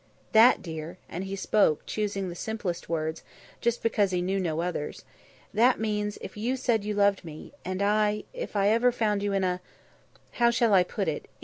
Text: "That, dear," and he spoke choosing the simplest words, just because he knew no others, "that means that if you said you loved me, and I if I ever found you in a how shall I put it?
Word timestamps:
"That, 0.31 0.63
dear," 0.63 0.97
and 1.07 1.25
he 1.25 1.35
spoke 1.35 1.85
choosing 1.85 2.27
the 2.27 2.33
simplest 2.35 2.89
words, 2.89 3.21
just 3.59 3.83
because 3.83 4.09
he 4.09 4.19
knew 4.19 4.39
no 4.39 4.61
others, 4.61 5.05
"that 5.53 5.79
means 5.79 6.15
that 6.15 6.25
if 6.25 6.35
you 6.35 6.57
said 6.57 6.83
you 6.83 6.95
loved 6.95 7.23
me, 7.23 7.53
and 7.63 7.83
I 7.83 8.23
if 8.33 8.55
I 8.55 8.69
ever 8.69 8.91
found 8.91 9.21
you 9.21 9.31
in 9.31 9.43
a 9.43 9.61
how 10.31 10.49
shall 10.49 10.73
I 10.73 10.81
put 10.83 11.07
it? 11.07 11.27